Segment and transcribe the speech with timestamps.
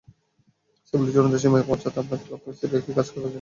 [0.87, 3.29] সাফল্যের চূড়ান্ত সীমায় পৌঁছাতে আপনাকে লক্ষ্য স্থির রেখে কাজ করে যেতে হবে।